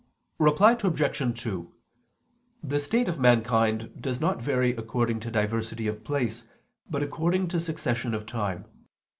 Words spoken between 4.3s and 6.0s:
vary according to diversity